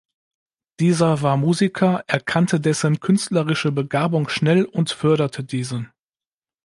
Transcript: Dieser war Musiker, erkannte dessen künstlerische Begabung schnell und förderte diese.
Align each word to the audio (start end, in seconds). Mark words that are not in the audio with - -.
Dieser 0.79 1.21
war 1.21 1.37
Musiker, 1.37 2.03
erkannte 2.07 2.59
dessen 2.59 2.99
künstlerische 3.01 3.71
Begabung 3.71 4.29
schnell 4.29 4.65
und 4.65 4.89
förderte 4.89 5.43
diese. 5.43 5.91